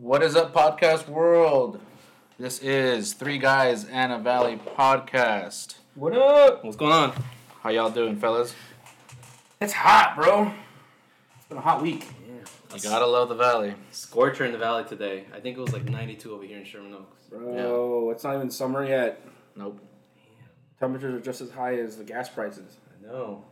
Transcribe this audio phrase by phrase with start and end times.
[0.00, 1.78] What is up, podcast world?
[2.38, 5.74] This is Three Guys and a Valley podcast.
[5.94, 6.64] What up?
[6.64, 7.12] What's going on?
[7.62, 8.54] How y'all doing, fellas?
[9.60, 10.52] It's hot, bro.
[11.36, 12.06] It's been a hot week.
[12.74, 13.74] You gotta love the Valley.
[13.90, 15.24] Scorcher in the valley today.
[15.34, 17.24] I think it was like 92 over here in Sherman Oaks.
[17.28, 19.20] Bro, it's not even summer yet.
[19.54, 19.80] Nope.
[20.78, 22.76] Temperatures are just as high as the gas prices.
[22.88, 23.44] I know.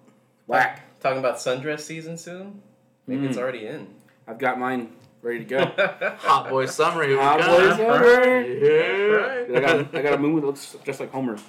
[0.46, 0.98] Whack.
[1.00, 2.62] Talking about sundress season soon?
[3.06, 3.40] Maybe it's Mm.
[3.42, 3.88] already in.
[4.26, 4.92] I've got mine
[5.22, 5.64] ready to go.
[6.18, 7.06] Hot boy summer.
[7.06, 8.42] Here Hot boy summer.
[8.44, 9.56] Yeah.
[9.56, 11.34] I got I got a moon that looks just like Homer.
[11.34, 11.42] It's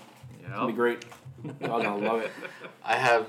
[0.50, 1.06] gonna be great.
[1.62, 2.32] Y'all gonna love it.
[2.84, 3.28] I have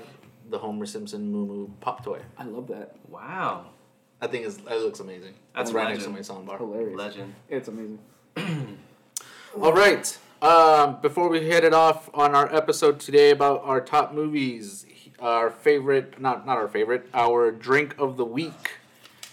[0.49, 2.19] the Homer Simpson Moo Moo pop toy.
[2.37, 2.95] I love that.
[3.07, 3.67] Wow.
[4.23, 5.33] I think it's, it looks amazing.
[5.55, 6.47] That's It's right next to legend.
[6.47, 6.57] my soundbar.
[6.59, 6.95] Hilarious.
[6.97, 7.35] Legend.
[7.49, 7.99] It's amazing.
[9.59, 10.17] All right.
[10.43, 14.85] Um, before we head it off on our episode today about our top movies,
[15.19, 18.71] our favorite, not not our favorite, our drink of the week,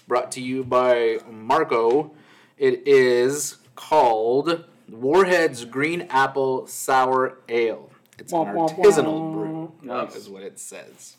[0.08, 2.10] brought to you by Marco.
[2.56, 7.90] It is called Warhead's Green Apple Sour Ale.
[8.18, 9.32] It's an Wah, wah, artisanal wah.
[9.32, 10.16] brew, Nice.
[10.16, 11.16] is what it says.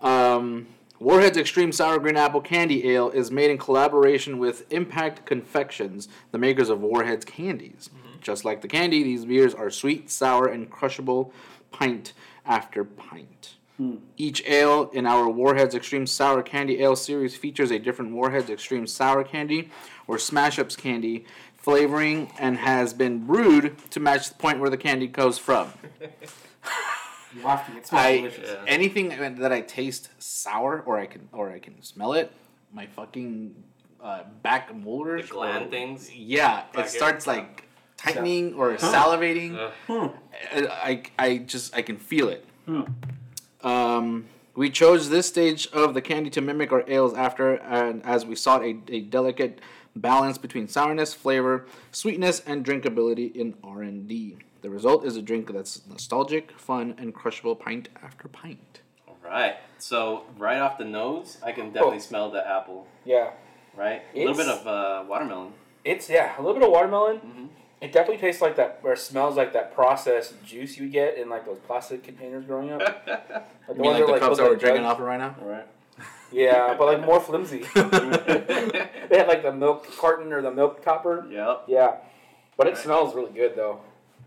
[0.00, 0.66] Um,
[1.00, 6.38] Warhead's Extreme Sour Green Apple Candy Ale is made in collaboration with Impact Confections, the
[6.38, 7.88] makers of Warhead's candies.
[8.20, 11.32] Just like the candy, these beers are sweet, sour, and crushable
[11.70, 12.12] pint
[12.44, 13.54] after pint.
[14.16, 18.88] Each ale in our Warheads Extreme Sour Candy Ale series features a different Warheads Extreme
[18.88, 19.70] Sour Candy
[20.08, 21.24] or Smash Ups candy
[21.56, 25.72] flavoring and has been brewed to match the point where the candy comes from.
[27.36, 27.76] You have to.
[27.76, 28.48] It smells I delicious.
[28.50, 28.64] Yeah.
[28.66, 29.08] anything
[29.40, 32.32] that I taste sour or I can or I can smell it,
[32.72, 33.54] my fucking
[34.02, 36.10] uh, back molars, The gland or- things?
[36.10, 37.34] Yeah, Back it starts here?
[37.34, 37.64] like
[37.98, 39.70] tightening or salivating.
[39.90, 40.10] Ugh.
[40.52, 42.46] I, I just I can feel it.
[42.64, 42.82] Hmm.
[43.62, 48.26] Um, we chose this stage of the candy to mimic our ales after, and as
[48.26, 49.60] we sought a, a delicate
[49.94, 54.36] balance between sourness, flavor, sweetness, and drinkability in R and D.
[54.62, 58.80] The result is a drink that's nostalgic, fun, and crushable pint after pint.
[59.06, 59.56] All right.
[59.78, 62.00] So, right off the nose, I can definitely Oh.
[62.00, 63.30] smell the apple, Yeah.
[63.76, 64.02] right?
[64.14, 65.52] A little bit of uh, watermelon.
[65.84, 67.16] It's yeah, a little bit of watermelon.
[67.18, 67.46] Mm-hmm.
[67.80, 71.46] It definitely tastes like that, or smells like that processed juice you get in like
[71.46, 72.80] those plastic containers growing up.
[73.68, 75.18] Like the You mean like that, the cups that we're like drinking off of right
[75.18, 75.36] now?
[75.42, 75.66] All right.
[76.32, 77.58] Yeah, but like more flimsy.
[77.74, 81.26] they had like the milk carton or the milk topper.
[81.30, 81.64] Yep.
[81.68, 81.96] Yeah,
[82.56, 82.78] but it Right.
[82.78, 83.80] smells really good though.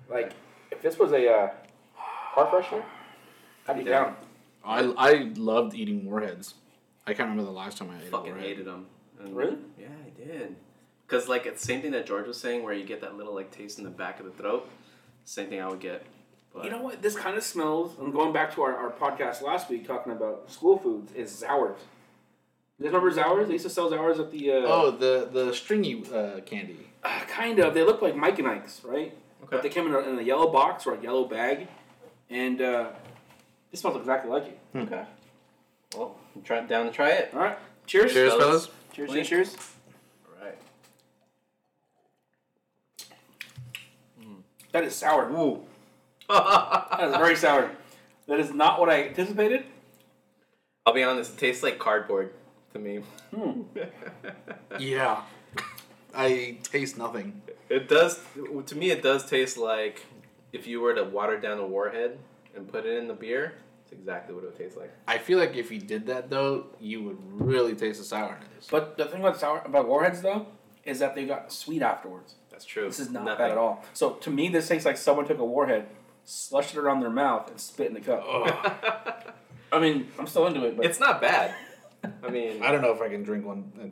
[0.10, 0.32] Like
[0.72, 1.50] if this was a uh,
[2.34, 2.84] car freshener,
[3.68, 3.90] I'd be Yeah.
[4.06, 4.16] down.
[4.66, 6.56] I I loved eating warheads.
[7.06, 8.48] I can't remember the last time I ate a Fucking warhead.
[8.48, 8.86] hated them.
[9.20, 9.58] And- Really?
[9.80, 10.56] Yeah, I did.
[11.12, 13.36] Cause like it's the same thing that George was saying, where you get that little
[13.36, 14.70] like taste in the back of the throat.
[15.26, 16.06] Same thing I would get.
[16.54, 17.02] But You know what?
[17.02, 17.98] This kind of smells.
[18.00, 21.78] And going back to our, our podcast last week talking about school foods is Zours.
[22.80, 23.48] You guys remember Zours?
[23.48, 24.52] They used to sell Zours at the.
[24.52, 26.78] Uh, Oh, the the stringy uh, candy.
[27.04, 27.74] uh, kind of.
[27.74, 29.14] They look like Mike and Ike's, right?
[29.44, 29.48] Okay.
[29.50, 31.68] But they came in a, in a yellow box or a yellow bag,
[32.30, 32.90] and uh,
[33.72, 34.60] it smells exactly like it.
[34.76, 35.04] Okay.
[35.96, 37.32] Well, I'm try, down to try it.
[37.34, 37.58] All right.
[37.86, 38.14] Cheers.
[38.14, 38.46] Cheers, fellas.
[38.46, 38.70] fellas.
[38.94, 39.12] Cheers.
[39.12, 39.28] Cheers.
[39.28, 39.56] Cheers.
[40.40, 40.58] All right.
[44.72, 45.30] That is sour.
[45.32, 45.62] Ooh.
[46.30, 47.72] That is very sour.
[48.28, 49.66] That is not what I anticipated.
[50.86, 51.34] I'll be honest.
[51.34, 52.34] It tastes like cardboard
[52.74, 53.02] to me.
[53.36, 53.64] Hmm.
[54.80, 55.22] Yeah.
[56.14, 57.42] I taste nothing.
[57.70, 58.20] It does.
[58.66, 60.06] To me, it does taste like
[60.54, 62.18] if you were to water down a warhead
[62.56, 63.54] and put it in the beer.
[63.84, 64.92] It's exactly what it would taste like.
[65.08, 68.68] I feel like if you did that though, you would really taste the sourness.
[68.70, 70.48] But the thing about sour about warheads though
[70.86, 72.36] is that they got sweet afterwards.
[72.62, 72.86] That's true.
[72.86, 73.38] This is not Nothing.
[73.40, 73.84] bad at all.
[73.94, 75.88] So to me, this tastes like someone took a warhead,
[76.26, 78.24] slushed it around their mouth, and spit in the cup.
[79.72, 81.56] I mean, I'm still into it, but It's not bad.
[82.24, 83.88] I mean, I don't know if I can drink one uh,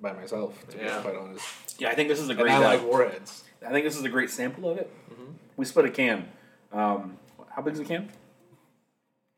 [0.00, 0.56] by myself.
[0.68, 0.98] To Yeah.
[0.98, 1.44] be quite honest.
[1.80, 2.52] yeah, I think this is a And great.
[2.52, 3.42] I like warheads.
[3.66, 4.88] I think this is a great sample of it.
[5.10, 5.32] Mhm.
[5.56, 6.28] We split a can.
[6.72, 7.18] Um,
[7.50, 8.08] how big is the can?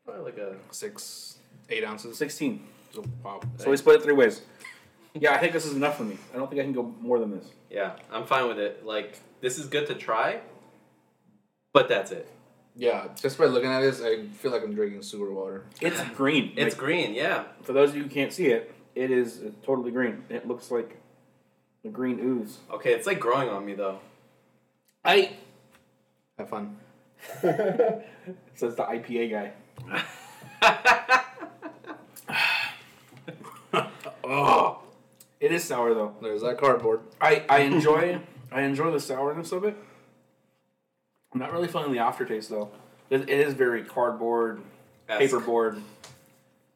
[0.05, 1.39] probably like a Six,
[1.71, 2.19] eight ounces.
[2.19, 2.67] Sixteen.
[2.93, 3.41] So, wow.
[3.57, 4.43] So we split it three ways.
[5.17, 6.17] Yeah, I think this is enough for me.
[6.33, 7.47] I don't think I can go more than this.
[7.69, 7.93] yeah.
[8.11, 8.85] I'm fine with it.
[8.85, 10.41] Like this is good to try,
[11.73, 12.29] but that's it.
[12.75, 15.63] Yeah, just by looking at this, I feel like I'm drinking sewer water.
[15.79, 16.51] It's green.
[16.57, 17.13] It's Like, green.
[17.13, 17.45] Yeah.
[17.63, 20.23] for those of you who can't see it, it is totally green.
[20.29, 20.97] It looks like
[21.85, 22.57] a green ooze.
[22.69, 22.91] Okay.
[22.93, 23.99] It's like growing on me though.
[25.05, 25.31] I
[26.37, 26.77] Have fun.
[27.41, 29.53] says the IPA guy.
[34.27, 34.74] Oh,
[35.45, 36.15] It is sour though.
[36.23, 37.01] there's that cardboard.
[37.21, 38.19] I, I enjoy
[38.51, 39.77] I enjoy the sourness of it.
[41.31, 42.71] I'm not really feeling the aftertaste though.
[43.11, 44.63] It, it is very cardboard,
[45.07, 45.35] Esque.
[45.35, 45.83] paperboard,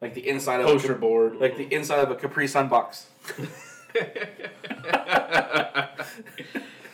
[0.01, 1.37] like the inside of a Poster a, board.
[1.37, 3.07] like the inside of a Capri Sun box.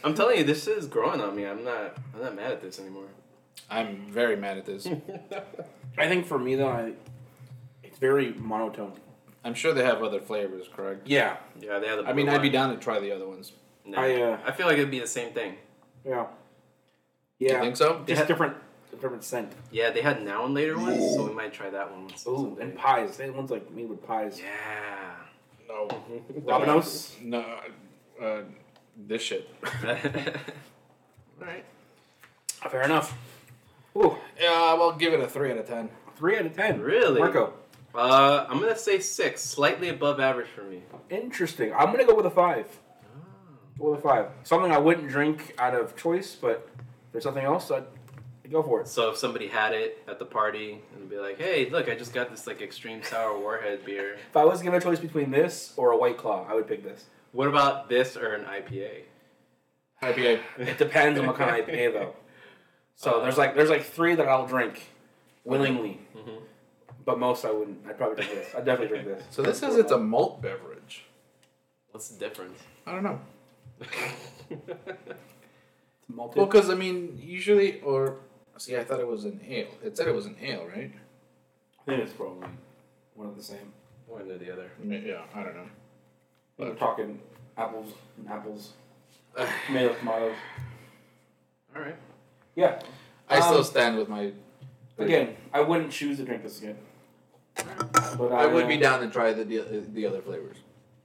[0.02, 1.46] I'm telling you, this is growing on me.
[1.46, 1.98] I'm not.
[2.14, 3.08] I'm not mad at this anymore.
[3.70, 4.88] I'm very mad at this.
[5.98, 6.94] I think for me though, I,
[7.84, 8.94] it's very monotone.
[9.46, 11.08] I'm sure they have other flavors, correct?
[11.08, 12.10] Yeah, Yeah, they have the.
[12.10, 13.54] I mean, blue I'd be down to try the other ones.
[13.86, 13.98] No.
[14.00, 15.56] I, uh, I feel like it'd be the same thing.
[16.04, 16.26] yeah,
[17.40, 17.54] Yeah.
[17.58, 18.04] You think so?
[18.08, 18.26] Just Yeah.
[18.28, 18.58] different,
[18.92, 19.54] different scent.
[19.72, 22.08] Yeah, they had now and later ones, so we might try that one.
[22.28, 23.18] Ooh, and pies.
[23.18, 24.42] They one's like me with pies.
[24.44, 25.16] Yeah.
[25.68, 25.88] No.
[26.48, 27.16] Domino's.
[27.22, 27.46] No.
[28.22, 28.42] Uh,
[28.98, 29.48] this shit.
[31.40, 31.66] Alright.
[32.70, 33.16] Fair enough.
[33.98, 35.90] Ooh, Yeah, well, give it a three out of ten.
[36.16, 36.82] three out of ten.
[36.82, 37.20] Really?
[37.20, 37.54] Marco.
[37.96, 40.82] Uh, I'm gonna say six, slightly above average for me.
[41.10, 41.74] Interesting.
[41.74, 42.66] I'm gonna go with a five.
[43.80, 44.28] Go with a five.
[44.44, 47.84] Something I wouldn't drink out of choice, but if there's something else, I'd,
[48.44, 48.88] I'd go for it.
[48.88, 52.14] So if somebody had it at the party and be like, "Hey, look, I just
[52.14, 54.16] got this like extreme sour warhead beer.
[54.30, 56.84] If I was given a choice between this or a White Claw, I would pick
[56.84, 57.06] this.
[57.32, 59.04] What about this or an IPA?"
[60.02, 60.40] IPA.
[60.60, 62.14] It depends on what kind of IPA though.
[62.96, 64.82] So there's like there's like three that I'll drink
[65.44, 66.42] willingly, Mhm.
[67.06, 67.86] But most I wouldn't.
[67.88, 68.56] I'd probably drink this.
[68.56, 69.24] I'd definitely drink this.
[69.30, 71.04] So this says it's a malt beverage.
[71.92, 72.60] What's the difference?
[72.86, 73.20] I don't know.
[76.10, 76.38] malted.
[76.38, 78.18] Well, because I mean, usually, or
[78.58, 79.68] see, I thought it was an ale.
[79.84, 80.92] It said it was an ale, right?
[81.82, 82.48] I think it's probably
[83.16, 83.72] one of the same.
[84.08, 84.70] One or the other.
[84.84, 85.68] Yeah, I don't know.
[86.58, 87.20] We're talking
[87.58, 88.74] apples and apples,
[89.72, 90.36] made of tomatoes.
[91.76, 91.96] All right.
[92.56, 92.80] Yeah.
[93.28, 94.32] I still Um, stand with my.
[94.98, 96.78] Again, I wouldn't choose to drink this again.
[98.18, 100.58] But I would be uh, down to try the the, the other flavors.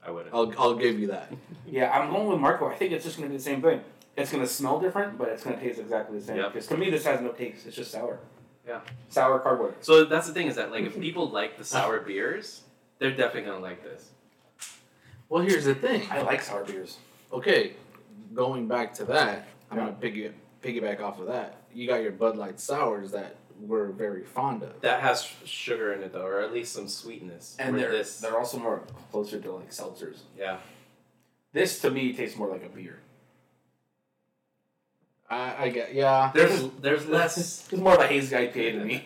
[0.04, 0.34] I wouldn't.
[0.34, 1.32] I'll I'll give you that.
[1.66, 2.68] Yeah, I'm going with Marco.
[2.68, 3.80] I think it's just going to be the same thing.
[4.16, 6.36] It's going to smell different, but it's going to taste exactly the same.
[6.38, 6.52] Yep.
[6.52, 7.66] Because to me, this has no taste.
[7.66, 8.18] It's just sour.
[8.66, 8.80] Yeah.
[9.08, 9.74] Sour cardboard.
[9.80, 12.62] So that's the thing is that like if people like the sour beers,
[12.98, 14.10] they're definitely gonna like this.
[15.28, 16.02] Well, here's the thing.
[16.10, 16.98] I like sour beers.
[17.32, 17.74] Okay,
[18.34, 19.84] going back to that, I'm Yeah.
[19.84, 20.30] gonna piggy
[20.62, 21.56] piggyback off of that.
[21.72, 24.80] You got your Bud Light sours that we're very fond of.
[24.80, 27.56] That has sugar in it though, or at least some sweetness.
[27.58, 30.18] And they're, this, they're also more closer to like seltzers.
[30.38, 30.58] yeah.
[31.52, 33.00] This to me tastes more like a beer.
[35.28, 36.30] I, I get yeah.
[36.34, 37.36] There's there's less.
[37.38, 39.04] It's more of a hazy IPA to me.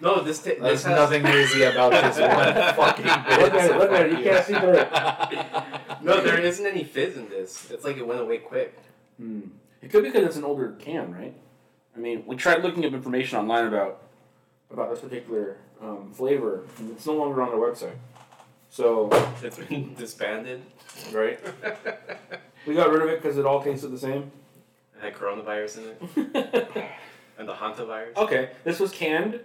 [0.00, 3.40] No, this ta- There's this has nothing hazy about this one fucking bit.
[3.40, 4.92] Look at it, look at it, you can't see through it.
[6.02, 7.70] no, there isn't any fizz in this.
[7.70, 8.76] It's like it went away quick.
[9.18, 9.42] Hmm.
[9.80, 11.34] It could be because it's an older can, right?
[11.94, 14.00] I mean, we tried looking up information online about
[14.70, 17.96] about this particular um, flavor, and it's no longer on their website.
[18.70, 19.10] So,
[19.42, 20.62] It's been disbanded.
[21.12, 21.38] right,
[22.66, 24.30] we got rid of it because it all tasted the same.
[24.96, 25.84] It had coronavirus in
[26.24, 26.90] it
[27.38, 28.16] and the hantavirus.
[28.16, 29.40] okay, this was canned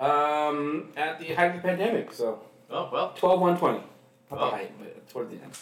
[0.00, 3.78] um, at the height of the pandemic, so Oh well, 12 120.
[3.78, 3.86] Not
[4.32, 4.36] Oh.
[4.46, 5.56] the height, but toward the end.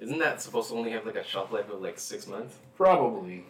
[0.00, 2.56] isn't that supposed to only have like a shelf life of like six months?
[2.78, 3.44] Probably.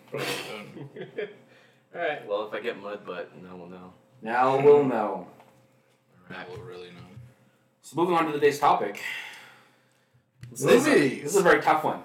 [1.96, 2.26] Right.
[2.26, 3.92] Well, if I get mud butt, now we'll know.
[4.22, 5.26] Now we'll know.
[6.30, 6.96] I will really know.
[7.82, 9.00] So, moving on to today's topic.
[10.50, 11.22] This This is, Movies.
[11.22, 12.02] this is a very tough one.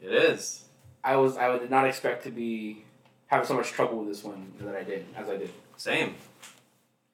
[0.00, 0.64] It is.
[1.02, 2.84] I was I did not expect to be
[3.26, 5.50] having so much trouble with this one that I did, as I did.
[5.76, 6.14] Same.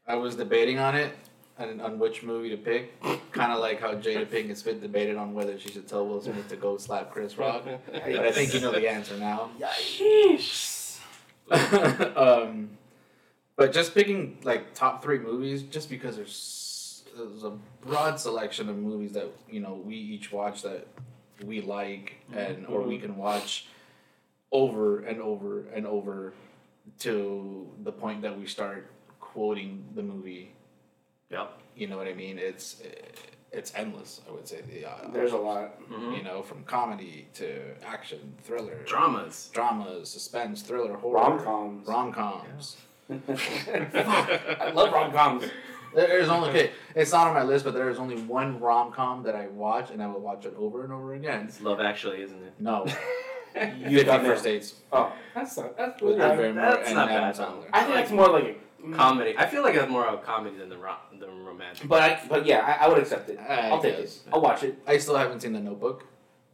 [0.06, 1.14] I was debating on it
[1.58, 3.00] and on which movie to pick.
[3.32, 6.48] kind of like how Jada Pinkett Smith debated on whether she should tell Will Smith
[6.48, 7.64] to go slap Chris Rock.
[7.92, 9.50] But I think you know the answer now.
[9.60, 10.71] Sheesh.
[12.16, 12.70] um,
[13.56, 18.76] but just picking like top three movies, just because there's there's a broad selection of
[18.76, 20.86] movies that you know we each watch that
[21.44, 23.66] we like and or we can watch
[24.50, 26.32] over and over and over
[26.98, 30.52] to the point that we start quoting the movie.
[31.30, 31.58] Yep.
[31.76, 32.38] You know what I mean?
[32.38, 32.82] It's
[33.52, 34.20] it's endless.
[34.28, 35.80] I would say the uh, There's a lot.
[35.90, 36.16] Mhm.
[36.16, 39.50] you know from comedy to action, thriller, Dramas.
[39.52, 41.86] dramas, suspense, thriller, horror, Rom coms.
[41.88, 42.76] rom coms.
[43.10, 45.44] I love rom coms.
[45.94, 46.70] There's only okay.
[46.94, 49.90] It's not on my list, but there is only one rom com that I watch,
[49.90, 51.44] and I will watch it over and over again.
[51.48, 52.54] It's Love Actually, isn't it?
[52.58, 52.86] No,
[53.54, 54.44] You Fifty got First.
[54.44, 56.56] Dates Oh, that's not, that's with good.
[56.56, 57.42] That's not bad, though.
[57.44, 57.64] Sandler.
[57.74, 58.54] I think that's more like a
[58.92, 59.34] Comedy.
[59.38, 61.86] I feel like it's more of a comedy than the rom- than romantic.
[61.88, 63.38] But I, but yeah, I, I would accept it.
[63.38, 64.00] I I'll take it.
[64.02, 64.20] guess.
[64.32, 64.76] I'll watch it.
[64.86, 66.04] I still haven't seen The Notebook,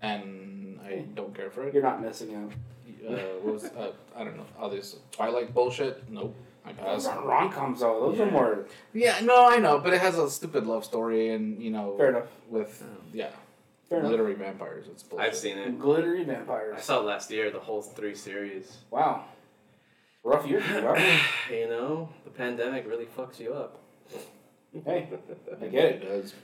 [0.02, 1.74] and I don't care for it.
[1.74, 2.52] You're not missing out.
[3.08, 6.02] Uh, what was uh, I don't know all this Twilight bullshit?
[6.10, 6.34] Nope,
[6.66, 7.06] I Those pass.
[7.06, 8.10] aren't rom coms though.
[8.10, 8.30] Those are Yeah.
[8.30, 11.96] more Yeah, no, I know, but it has a stupid love story, and you know,
[11.96, 12.26] fair enough.
[12.50, 13.30] with yeah,
[13.88, 14.10] Fair enough.
[14.10, 14.86] literary vampires.
[14.90, 15.26] It's bullshit.
[15.28, 15.78] I've seen it.
[15.78, 16.48] Glittery Vampires.
[16.48, 16.84] I vampires.
[16.84, 18.76] saw it last year, the whole three series.
[18.90, 19.24] Wow.
[20.22, 20.60] Rough year.
[20.60, 21.18] for you, huh?
[21.50, 23.80] you know, the pandemic really fucks you up.
[24.84, 25.08] Hey,
[25.60, 26.02] I get it.
[26.02, 26.34] It does.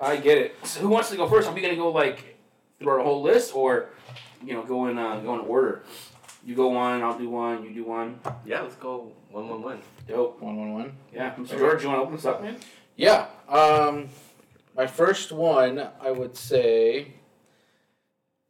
[0.00, 0.54] I get it.
[0.64, 1.48] So who wants to go first?
[1.48, 2.38] Are we gonna go like
[2.78, 3.90] through our whole list, or
[4.44, 5.82] you know, go in uh, go in order.
[6.44, 7.64] You go one, I'll do one.
[7.64, 8.20] You do one.
[8.46, 9.82] Yeah, let's go one one one.
[10.06, 10.40] Dope.
[10.40, 10.92] One one one.
[11.12, 11.58] Yeah, Mr.
[11.58, 12.56] George, you want to open this up, man?
[12.96, 13.26] Yeah.
[13.48, 14.08] Um,
[14.76, 17.14] my first one, I would say.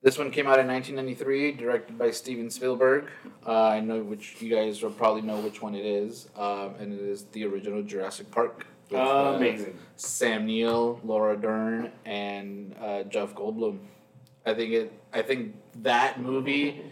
[0.09, 3.11] This one came out in 1993, directed by Steven Spielberg.
[3.47, 6.95] Uh, I know which you guys will probably know which one it is, um, and
[6.95, 8.67] it is the original Jurassic Park.
[8.88, 9.79] with, uh, Amazing.
[9.97, 13.81] Sam Neill, Laura Dern, and uh, Jeff Goldblum.
[14.47, 14.93] I think it.
[15.12, 16.87] I think that movie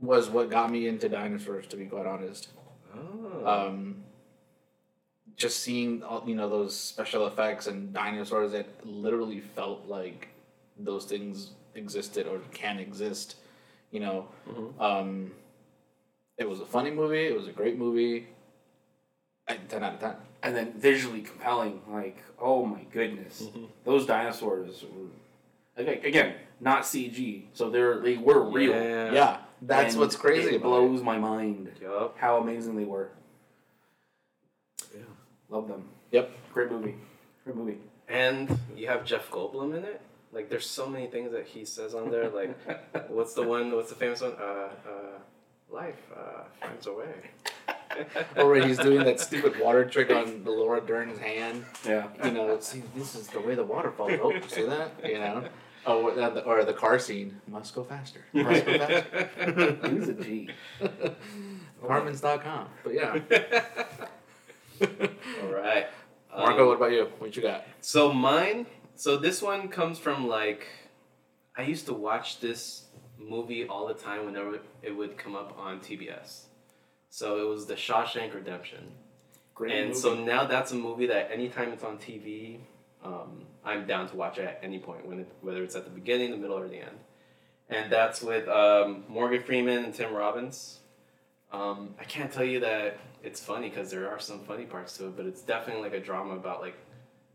[0.00, 1.68] was what got me into dinosaurs.
[1.68, 2.48] To be quite honest,
[2.96, 3.46] Oh.
[3.46, 4.02] um,
[5.36, 10.30] just seeing all, you know those special effects and dinosaurs that literally felt like
[10.76, 13.36] those things existed or can exist.
[13.90, 14.80] You know, Mhm.
[14.80, 15.34] um,
[16.38, 17.26] it was a funny movie.
[17.26, 18.28] It was a great movie.
[19.48, 20.16] I- Ten out of ten.
[20.42, 23.68] And then visually compelling, like oh my goodness, Mhm.
[23.84, 25.08] those dinosaurs were
[25.76, 28.72] again, again not CG, so they're they were real.
[28.72, 29.12] Yeah.
[29.12, 32.16] Yeah, that's And what's crazy It about blows my mind Yup.
[32.18, 33.10] how amazing they were.
[34.94, 35.02] Yeah.
[35.48, 35.88] Love them.
[36.10, 36.30] Yep.
[36.52, 36.94] Great movie.
[37.44, 37.78] Great movie.
[38.08, 40.00] And you have Jeff Goldblum in it.
[40.32, 42.28] Like, there's so many things that he says on there.
[42.28, 42.56] Like,
[43.08, 43.72] what's the one?
[43.72, 44.32] What's the famous one?
[44.38, 45.18] Uh, uh,
[45.70, 47.06] life uh, finds a way.
[47.08, 48.08] it.
[48.36, 51.64] Or when he's doing that stupid water trick on the Laura Dern's hand.
[51.86, 52.08] Yeah.
[52.22, 54.12] You know, see, this is the way the water falls.
[54.22, 54.90] Oh, see that?
[55.02, 55.44] You know.
[55.86, 57.40] Oh, what- uh, the- or the car scene.
[57.48, 58.20] Must go faster.
[58.34, 59.78] Must go faster.
[59.90, 60.50] He's a G.
[61.82, 62.68] Apartments.com.
[62.84, 63.18] But yeah.
[65.42, 65.86] All right.
[66.36, 67.06] Marco, Um, what about you?
[67.18, 67.64] What you got?
[67.80, 68.66] So mine,
[68.96, 70.66] so this one comes from like,
[71.56, 72.84] I used to watch this
[73.18, 76.42] movie all the time whenever it would come up on TBS.
[77.10, 78.92] So it was The Shawshank Redemption.
[79.54, 80.00] Great and movie.
[80.00, 82.58] so now that's a movie that anytime it's on TV,
[83.02, 86.30] um, I'm down to watch at any point, when it, whether it's at the beginning,
[86.30, 86.98] the middle, or the end.
[87.68, 90.80] And that's with um, Morgan Freeman and Tim Robbins.
[91.52, 95.06] Um, I can't tell you that it's funny because there are some funny parts to
[95.06, 96.76] it, but it's definitely like a drama about like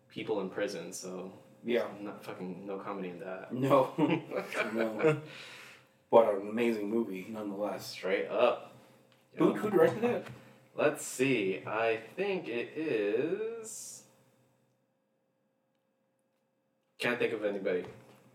[0.10, 0.94] people in prison.
[0.94, 1.32] So
[1.63, 1.84] yeah.
[2.01, 3.51] not fucking no comedy in that.
[3.53, 3.91] No.
[4.74, 5.18] no.
[6.12, 7.86] But an amazing movie nonetheless.
[7.88, 8.74] Straight up.
[9.36, 10.27] Who, who directed it?
[10.75, 11.62] Let's see.
[11.65, 14.03] I think it is.
[17.00, 17.86] Can't think of anybody.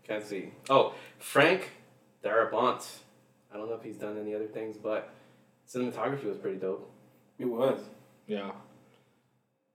[0.07, 0.51] Can't see.
[0.69, 1.69] Oh, Frank
[2.23, 2.85] Darabont.
[3.53, 5.13] I don't know if he's done any other things, but
[5.71, 6.89] cinematography was pretty dope.
[7.39, 7.79] It was.
[8.27, 8.51] Yeah.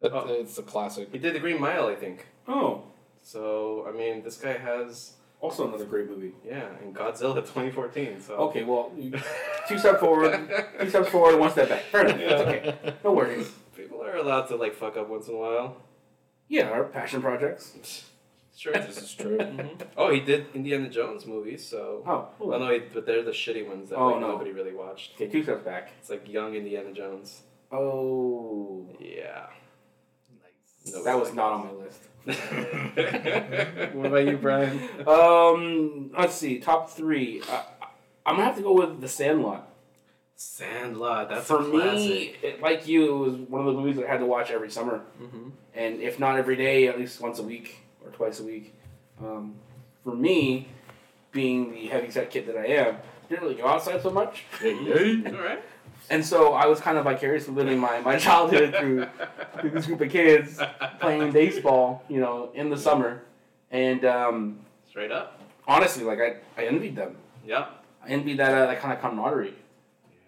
[0.01, 0.27] It, Oh.
[0.29, 1.09] It's a classic.
[1.13, 2.27] He did The Green Mile, I think.
[2.49, 2.83] Oh.
[3.23, 6.33] So I mean, this guy has Also another great movie.
[6.45, 8.21] yeah, and Godzilla 2014.
[8.21, 8.93] So Okay, well,
[9.69, 10.33] two steps forward,
[10.81, 11.83] two steps forward, one step back.
[11.85, 12.21] Fair enough.
[12.21, 12.95] It's okay.
[13.05, 13.50] No worries.
[13.76, 15.76] people are allowed to like fuck up once in a while.
[16.49, 18.05] Yeah, our passion projects.
[18.55, 18.73] Sure.
[18.75, 19.38] This is true.
[19.38, 19.81] Mhm.
[19.97, 22.05] Oh, he did Indiana Jones movies, so.
[22.07, 22.50] Oh, cool.
[22.59, 24.33] no, he- but they're the shitty ones that Oh, like, no.
[24.33, 25.14] nobody really watched.
[25.14, 25.91] Okay, two steps back.
[25.99, 27.43] It's like young Indiana Jones.
[27.73, 28.87] Oh.
[29.00, 29.47] Yeah.
[30.43, 31.02] Nice.
[31.05, 32.02] That was not on my list.
[33.93, 34.79] what about you, Brian?
[35.07, 37.43] Um, let's see, top three.
[37.50, 37.62] Uh,
[38.25, 39.69] I'm gonna have to go with The Sandlot.
[40.37, 41.29] Sandlot.
[41.29, 44.11] That's For a me, it, like you, it was one of the movies that I
[44.11, 45.49] had to watch every summer, Mm-hmm.
[45.75, 48.75] and if not every day, at least once a week or twice a week.
[49.21, 49.55] Um,
[50.05, 50.69] for me,
[51.33, 52.97] being the heavy set kid that I am,
[53.29, 55.62] didn't really go outside so much, All right.
[56.11, 59.07] And so I was kind of vicariously living my, my childhood through
[59.61, 60.61] through this group of kids
[61.01, 63.23] playing baseball, you know, in the summer,
[63.71, 65.41] and um, Straight up.
[65.67, 67.17] honestly, like I, I envied them.
[67.47, 67.85] Yep.
[68.05, 69.55] I envied that uh, that kind of camaraderie.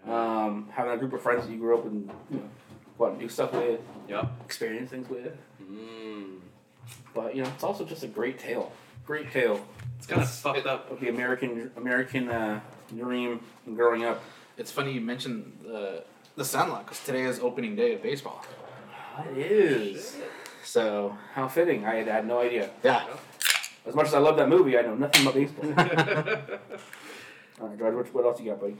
[0.06, 2.48] Um, having a group of friends that you grew up and you know,
[2.98, 4.30] what do stuff with, Yep.
[4.44, 5.34] experience things with.
[5.62, 6.38] Mm.
[7.14, 8.70] But you know, it's also just a great tale.
[9.06, 9.60] Great tale
[9.98, 10.90] It's kind of fucked up.
[10.90, 12.60] of the American American uh,
[12.94, 14.22] dream and growing up.
[14.56, 16.04] It's funny you mentioned the
[16.36, 18.44] the Sandlot because today is opening day of baseball.
[19.30, 20.16] It is.
[20.64, 21.84] So How fitting.
[21.84, 22.70] I had, had no idea.
[22.82, 23.04] yeah,
[23.86, 25.66] As much as I love that movie, I know nothing about baseball.
[27.60, 28.76] All right, George, what, what else you got, buddy?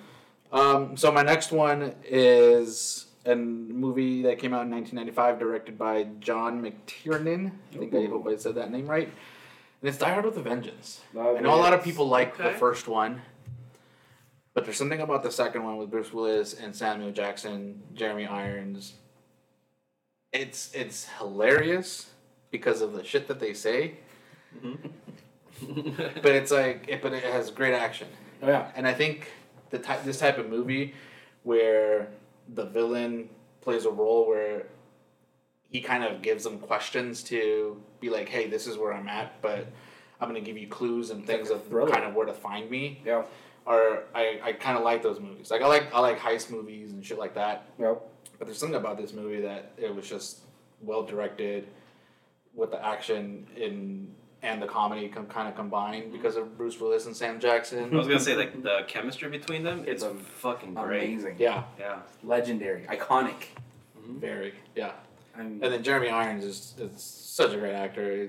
[0.50, 6.04] Um, so my next one is a movie that came out in 1995, directed by
[6.18, 7.52] John McTiernan.
[7.74, 9.06] I think I hope I said that name right.
[9.06, 11.00] And it's Die Hard with a Vengeance.
[11.14, 11.84] Oh, I know a lot of yes.
[11.86, 12.58] people like the Okay.
[12.58, 13.22] first one,
[14.54, 18.94] but there's something about the second one with Bruce Willis and Samuel Jackson, Jeremy Irons.
[20.32, 22.10] It's it's hilarious
[22.50, 23.94] because of the shit that they say,
[24.56, 26.22] mm-hmm.
[26.22, 28.08] but it's like it, but it has great action.
[28.42, 28.70] Oh yeah.
[28.76, 29.28] And I think
[29.70, 30.94] the type this type of movie
[31.42, 32.08] where
[32.54, 33.28] the villain
[33.60, 34.66] plays a role where
[35.68, 39.40] he kind of gives them questions to be like, "Hey, this is where I'm at,
[39.42, 39.66] but
[40.20, 43.00] I'm gonna give you clues and things like of kind of where to find me.
[43.04, 43.24] Yeah.
[43.66, 45.50] Or I, I kind of like those movies.
[45.50, 47.66] Like I like I like heist movies and shit like that.
[47.78, 48.02] Yep.
[48.38, 50.40] But there's something about this movie that it was just
[50.82, 51.66] well directed,
[52.54, 54.08] with the action in
[54.42, 57.90] and the comedy com- kind of combined because of Bruce Willis and Sam Jackson.
[57.90, 59.80] I was gonna say like the chemistry between them.
[59.86, 61.04] It's It's a- fucking great.
[61.04, 61.36] Amazing.
[61.38, 62.00] Yeah, Yeah.
[62.22, 62.82] Legendary.
[62.82, 63.46] Iconic.
[64.06, 64.52] very.
[64.76, 64.92] Yeah.
[65.34, 68.28] I mean, And then Jeremy Irons is, is such a great actor.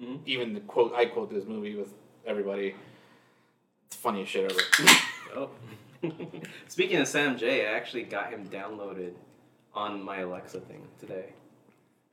[0.00, 0.20] Mhm.
[0.24, 1.92] Even the quote I quote this movie with
[2.26, 2.74] everybody.
[3.86, 4.60] It's funniest shit ever.
[5.36, 5.50] Oh.
[6.68, 9.12] Speaking of Sam J, I actually got him downloaded
[9.74, 11.32] on my Alexa thing today.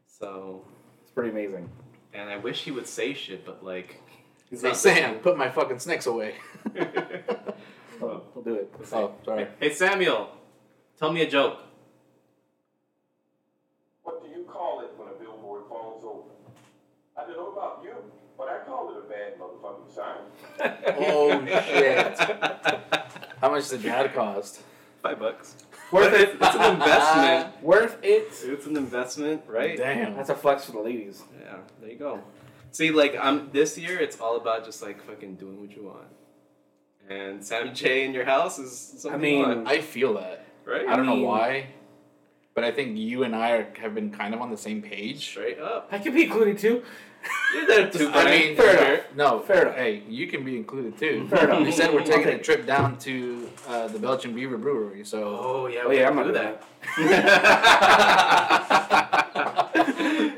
[0.07, 0.63] So,
[1.01, 1.69] it's pretty amazing.
[2.13, 4.01] and I wish he would say shit, but like,
[4.49, 6.35] he's Hey not Sam, put my fucking snakes away.
[6.73, 6.89] listening.
[8.01, 8.73] Oh, we'll do it.
[8.91, 9.47] oh, sorry.
[9.61, 10.29] hey Samuel,
[10.99, 11.59] tell me a joke.
[14.01, 16.29] What do you call it when a billboard falls over?
[17.15, 17.93] I don't know about you,
[18.37, 20.17] but I call it a bad motherfucking sign.
[20.97, 22.17] Oh shit!
[23.41, 24.61] How much did that cost?
[25.01, 25.55] Five bucks.
[25.91, 26.29] Worth it.
[26.41, 27.45] It's an investment.
[27.45, 28.27] Uh, worth it.
[28.43, 29.77] It's an investment, right?
[29.77, 30.15] Damn.
[30.15, 31.21] That's a flex for the ladies.
[31.39, 32.21] Yeah, there you go.
[32.71, 36.07] See, like, I'm this year it's all about just like fucking doing what you want.
[37.09, 40.45] And Sam J in your house is something I mean, fun, I feel that.
[40.65, 40.87] right?
[40.87, 41.67] I don't know mean- why,
[42.55, 45.19] but I think you and I are, have been kind of on the same page.
[45.27, 45.89] Straight up.
[45.91, 46.81] I could be included too.
[47.53, 49.05] You're there too, I mean, Fair enough.
[49.15, 49.75] No, Fair enough.
[49.75, 51.27] Hey, you can be included too.
[51.29, 51.61] Fair enough.
[51.65, 55.39] You said we're taking take a trip down to uh, the Belgian Beaver Brewery, so.
[55.41, 56.63] Oh yeah, Oh we yeah, I'm not do doing that.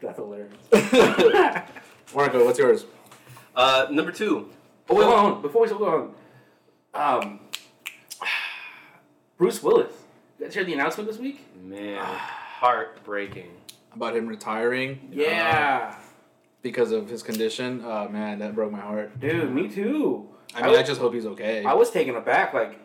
[0.00, 0.52] That's hilarious.
[2.14, 2.84] Marco, what's yours?
[3.56, 4.48] uh, number two.
[4.88, 5.42] Oh wait, hold on.
[5.42, 6.12] Before we go
[6.94, 7.40] on, um,
[9.36, 9.92] Bruce Willis.
[10.38, 11.44] Did you guys hear the announcement this week?
[11.62, 13.50] Man, heartbreaking.
[13.94, 15.94] About him retiring uh, Yeah,
[16.62, 17.82] because of his condition.
[17.84, 19.18] Oh man, that broke my heart.
[19.20, 20.28] dude, me too.
[20.54, 21.64] I mean, I just hope he's okay.
[21.64, 22.78] I was taken aback, like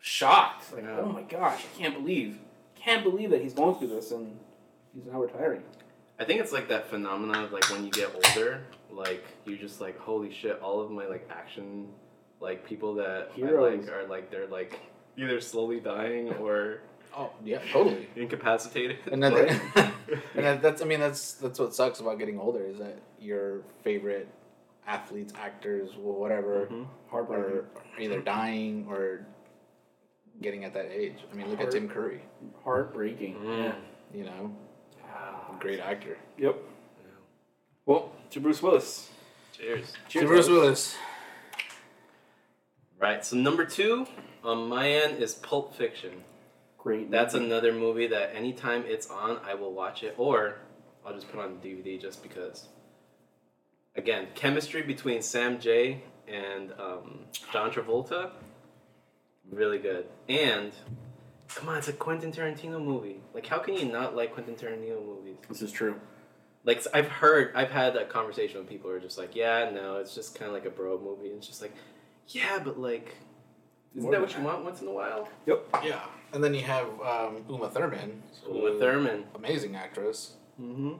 [0.00, 0.72] shocked.
[0.72, 1.00] Like, Yeah.
[1.00, 2.38] oh my gosh, I can't believe,
[2.74, 4.38] can't believe that he's going through this and
[4.94, 5.62] he's now retiring.
[6.18, 9.80] I think it's like that phenomenon of like when you get older, like you're just
[9.80, 11.88] like holy shit, all of my like action,
[12.40, 14.78] like people that I like are like they're like
[15.16, 16.80] either slowly dying or
[17.16, 18.08] Oh yeah, totally.
[18.16, 18.98] incapacitated.
[19.10, 19.32] And that,
[20.34, 23.62] and that, that's I mean that's that's what sucks about getting older is that your
[23.82, 24.28] favorite
[24.86, 26.86] athletes, actors, wh- whatever, Mhm.
[27.10, 27.44] Heartbreaking.
[27.56, 29.26] are either dying or
[30.40, 31.16] getting at that age.
[31.30, 32.22] I mean, look at Tim Curry.
[32.64, 33.34] Heartbreaking.
[33.36, 33.74] Mm.
[34.14, 34.56] You know,
[35.58, 36.16] great actor.
[36.38, 36.56] Yep.
[37.86, 39.10] Well, to Bruce Willis.
[39.52, 39.92] Cheers.
[40.10, 40.96] To Bruce Willis.
[42.98, 43.24] Right.
[43.24, 44.06] So number two
[44.44, 46.22] on my end is Pulp Fiction.
[46.82, 47.10] Great.
[47.10, 50.56] That's another movie that anytime it's on, I will watch it, or
[51.04, 52.68] I'll just put on the DVD just because.
[53.96, 58.30] Again, chemistry between Sam J and um, John Travolta,
[59.50, 60.06] really good.
[60.28, 60.72] And
[61.48, 63.20] come on, it's a Quentin Tarantino movie.
[63.34, 65.36] Like, how can you not like Quentin Tarantino movies?
[65.48, 66.00] This is true.
[66.64, 69.96] Like, I've heard, I've had a conversation with people who are just like, yeah, no,
[69.96, 71.28] it's just kind of like a bro movie.
[71.28, 71.74] And it's just like,
[72.28, 73.16] yeah, but like,
[73.94, 75.28] isn't More that than what you want once in a while?
[75.46, 75.76] Yep.
[75.84, 76.00] Yeah,
[76.32, 78.22] and then you have um, Uma Thurman.
[78.48, 79.24] Uma Thurman.
[79.34, 80.34] amazing actress.
[80.60, 80.92] Mm-hmm.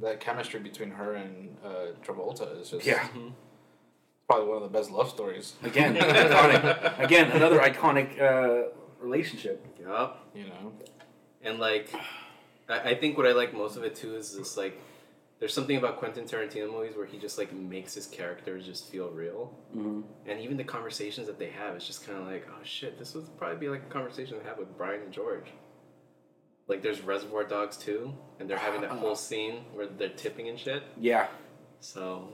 [0.00, 1.68] That chemistry between her and uh,
[2.04, 3.06] Travolta is just Yeah.
[4.26, 5.54] probably one of the best love stories.
[5.62, 6.98] Again, iconic.
[7.04, 8.68] Again, another iconic uh,
[9.00, 9.64] relationship.
[9.80, 10.26] Yup.
[10.34, 10.72] You know,
[11.42, 11.92] And like,
[12.68, 14.80] I, I think what I like most of it too is this like,
[15.42, 19.08] there's something about Quentin Tarantino movies where he just like makes his characters just feel
[19.10, 20.02] real, Mm-hmm.
[20.30, 23.12] and even the conversations that they have, it's just kind of like, oh shit, this
[23.16, 25.46] would probably be like a conversation I have with Brian and George.
[26.68, 30.56] Like, there's Reservoir Dogs too, and they're having that whole scene where they're tipping and
[30.56, 30.84] shit.
[30.96, 31.26] Yeah.
[31.80, 32.28] So,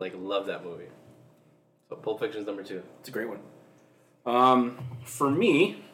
[0.00, 0.88] like, love that movie.
[1.90, 2.82] So, Pulp Fiction's number two.
[3.00, 3.40] It's a great one.
[4.24, 5.84] Um, for me,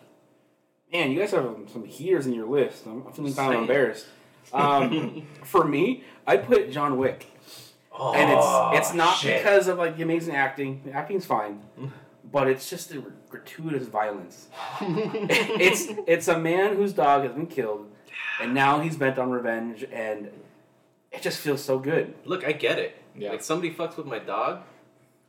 [0.92, 2.86] man, you guys have some heaters in your list.
[2.86, 4.06] I'm, I'm feeling kind of embarrassed.
[4.52, 7.26] Um, for me, I put John Wick,
[7.96, 10.80] Oh, and it's it's not because of like the amazing acting.
[10.84, 11.60] The acting's fine,
[12.30, 14.48] but it's just the gratuitous violence.
[14.80, 17.88] it's it's a man whose dog has been killed,
[18.40, 20.28] and now he's bent on revenge, and
[21.12, 22.14] it just feels so good.
[22.24, 23.00] Look, I get it.
[23.16, 23.30] Yeah.
[23.30, 24.62] Like, somebody fucks with my dog,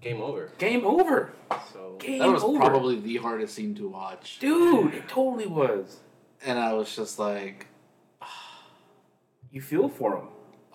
[0.01, 0.49] game over.
[0.57, 1.33] Game over.
[1.71, 2.57] So, Game that was over.
[2.57, 4.95] probably the hardest scene to watch, dude.
[4.95, 5.99] It totally was.
[6.43, 7.67] and I was just like,
[9.55, 10.27] You feel for him.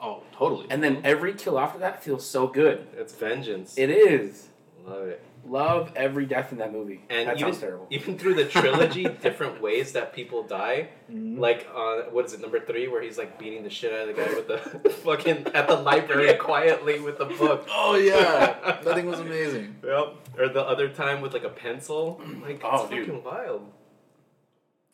[0.02, 0.66] oh, totally.
[0.70, 2.86] And then every kill after that feels so good.
[2.96, 3.76] it's vengeance.
[3.76, 4.48] It is.
[4.86, 5.22] Love it.
[5.46, 7.02] Love every death in that movie.
[7.10, 7.86] And that even, sounds terrible.
[7.90, 10.88] even through the trilogy, different ways that people die.
[11.10, 14.16] Like uh, what is it, number three, where he's like beating the shit out of
[14.16, 17.66] the guy with the fucking at the library quietly with the book.
[17.70, 19.76] Oh yeah, that thing was amazing.
[19.84, 20.14] Yep.
[20.38, 22.20] Or the other time with like a pencil.
[22.42, 23.06] Like Oh, it's dude.
[23.06, 23.70] fucking wild.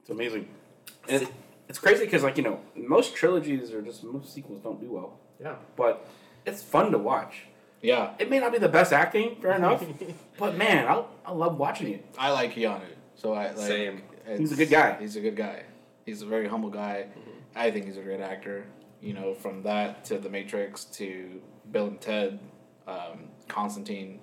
[0.01, 0.49] It's amazing.
[1.09, 1.31] And it's,
[1.69, 5.19] it's crazy because like you know most trilogies or just most sequels don't do well,
[5.41, 5.57] Yeah.
[5.77, 6.07] but
[6.45, 7.43] it's fun to watch.
[7.83, 9.85] Yeah, It may not be the best acting, fair enough,
[10.39, 12.05] but man, I I love watching it.
[12.19, 12.81] I like Keanu.
[13.15, 13.59] So I like.
[13.59, 14.03] Same.
[14.37, 14.97] He's a good guy.
[14.99, 15.63] He's a good guy.
[16.05, 17.07] He's a very humble guy.
[17.55, 18.65] I think he's a great actor.
[19.01, 22.39] You know, from that to The Matrix to Bill and Ted,
[22.89, 24.21] um, Constantine.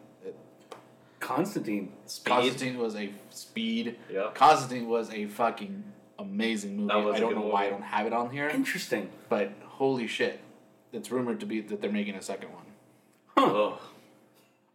[1.20, 1.94] Constantine.
[2.06, 2.30] Speed.
[2.30, 3.98] Constantine was a speed.
[4.12, 4.36] Yep.
[4.36, 5.84] Constantine was a fucking
[6.20, 6.88] amazing movie.
[6.88, 9.10] That was I a don't good know why I don't have it on here, Interesting.
[9.30, 10.40] but holy shit.
[10.92, 12.66] It's rumored to be that they're making a second one.
[13.38, 13.82] Oh.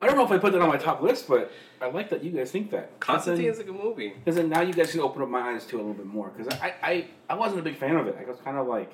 [0.00, 2.22] I don't know if I put that on my top list, but I like that
[2.24, 2.98] you guys think that.
[3.00, 4.10] Constantine is a good movie.
[4.10, 6.06] Because then now you guys can open up my eyes to it a little bit
[6.06, 6.30] more.
[6.36, 8.16] Because I, I, I wasn't a big fan of it.
[8.20, 8.92] I was kind of like,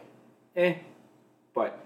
[0.57, 0.77] eh.
[1.55, 1.79] But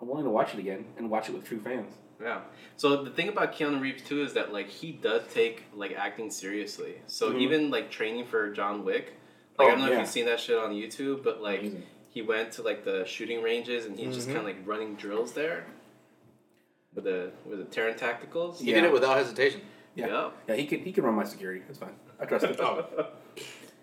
[0.00, 1.94] I'm willing to watch it again and watch it with true fans.
[2.22, 2.40] Yeah.
[2.76, 6.30] So the thing about Keanu Reeves too is that like he does take like acting
[6.30, 6.96] seriously.
[7.06, 7.40] So Mhm.
[7.40, 9.14] even like training for John Wick,
[9.58, 9.92] like I Oh, don't know yeah.
[9.94, 11.82] if you've seen that shit on YouTube, but like Amazing.
[12.10, 14.34] he went to like the shooting ranges and he's just Mhm.
[14.34, 15.66] kind of like running drills there.
[16.94, 18.58] With the with the Taran Tacticals.
[18.60, 18.76] He Yeah.
[18.76, 19.62] did it without hesitation.
[19.96, 20.06] Yeah.
[20.08, 20.30] Yeah.
[20.48, 21.62] Yeah, he can he can run my security.
[21.66, 21.94] That's fine.
[22.20, 22.54] I trust him.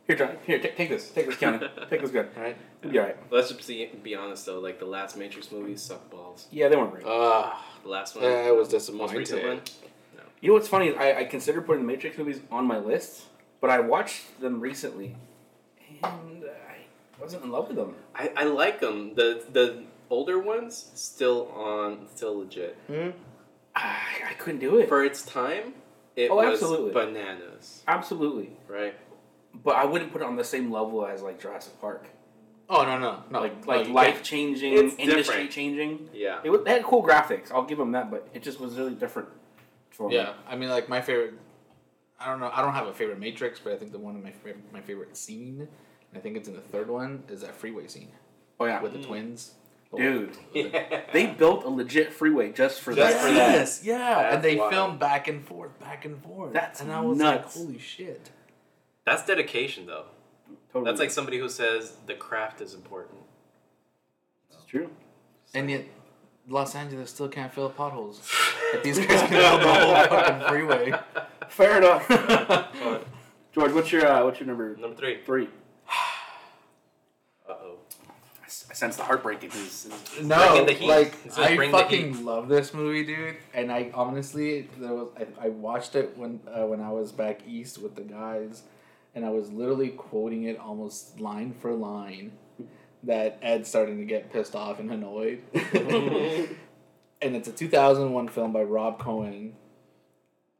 [0.07, 0.37] Here, John.
[0.45, 1.09] Here, take, take this.
[1.11, 1.65] Take this, County.
[1.89, 2.27] Take this good.
[2.37, 2.57] All right.
[2.83, 3.17] You'll be all right.
[3.31, 6.47] Let's just be, be honest though, like the last Matrix movies suck balls.
[6.51, 7.05] Yeah, they weren't great.
[7.05, 7.53] Uh,
[7.83, 9.57] The last one, Yeah, it was just the most recent disappointing.
[9.59, 10.25] one.
[10.41, 10.95] You know what's funny?
[10.95, 13.25] I, I considered putting the Matrix movies on my list,
[13.61, 15.15] but I watched them recently,
[16.03, 16.77] and I
[17.21, 17.95] wasn't in love with them.
[18.15, 19.15] I, I like them.
[19.15, 22.77] The the older ones still on, still legit.
[22.87, 23.09] Hmm.
[23.75, 23.95] I,
[24.31, 24.89] I couldn't do it.
[24.89, 25.73] For its time,
[26.15, 26.91] it Oh, was absolutely.
[26.93, 28.51] bananas, Absolutely.
[28.67, 28.93] right?
[29.63, 32.07] But I wouldn't put it on the same level as like Jurassic Park.
[32.69, 34.23] oh no no no like no, like you life can't.
[34.25, 35.51] changing, It's industry different.
[35.51, 36.09] changing.
[36.13, 36.39] Yeah.
[36.43, 37.51] It was, they had cool graphics.
[37.51, 39.29] I'll give them that, but it just was really different.
[39.91, 40.15] For me.
[40.15, 41.33] Yeah, I mean like my favorite.
[42.19, 42.49] I don't know.
[42.53, 44.81] I don't have a favorite Matrix, but I think the one of my favorite, my
[44.81, 45.67] favorite scene, and
[46.15, 48.09] I think it's in the third one, is that freeway scene
[48.59, 49.53] Oh yeah, with the twins.
[49.95, 50.37] dude.
[50.53, 51.01] Yeah.
[51.13, 53.21] They built a legit freeway just for Just that.
[53.21, 53.35] for scene.
[53.37, 53.53] that.
[53.53, 54.71] Yes, yeah, That's and they wild.
[54.71, 56.53] filmed back and forth, back and forth.
[56.53, 57.55] That's and I was nuts.
[57.57, 58.29] like, holy shit.
[59.05, 60.05] That's dedication, though.
[60.71, 60.89] Totally.
[60.91, 63.19] That's like somebody who says the craft is important.
[64.51, 64.89] It's true.
[65.53, 65.85] And yet,
[66.47, 68.21] Los Angeles still can't fill potholes.
[68.71, 70.93] but these guys can fill the whole fucking freeway.
[71.49, 72.07] Fair enough.
[73.53, 75.19] George, what's your uh, what's your number Number three.
[75.25, 75.49] three?
[77.47, 77.75] Uh oh.
[78.41, 79.85] I s- I sense the heartbreak in his.
[79.85, 80.87] in his- No, the heat.
[80.89, 83.37] like It says I bring fucking love this movie, dude.
[83.53, 87.41] And I honestly, there was I, I watched it when uh, when I was back
[87.47, 88.63] east with the guys,
[89.15, 92.33] and I was literally quoting it almost line for line.
[93.03, 95.41] That Ed's starting to get pissed off and annoyed.
[95.53, 99.53] and it's a 2001 film by Rob Cohen.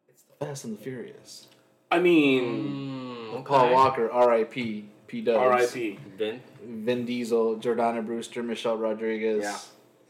[0.09, 1.47] It's The Fast and the Furious.
[1.91, 3.71] I mean, Mm, Paul.
[3.73, 4.85] Walker, R.I.P.
[5.11, 5.19] P.
[5.21, 5.37] Dubs.
[5.37, 5.99] R.I.P.
[6.17, 6.41] Vin.
[6.65, 9.43] Vin Diesel, Jordana Brewster, Michelle Rodriguez.
[9.43, 9.57] Yeah.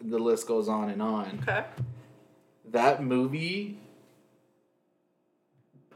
[0.09, 1.39] The list goes on and on.
[1.41, 1.65] Okay.
[2.69, 3.79] That movie